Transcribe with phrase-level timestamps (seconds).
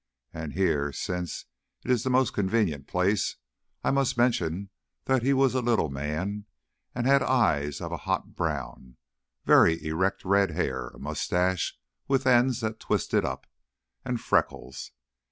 [0.33, 1.45] And here, since
[1.85, 3.35] it is the most convenient place,
[3.83, 4.71] I must mention
[5.05, 6.45] that he was a little man,
[6.95, 8.97] and had eyes of a hot brown,
[9.45, 11.77] very erect red hair, a moustache
[12.07, 13.45] with ends that he twisted up,
[14.03, 14.91] and freckles.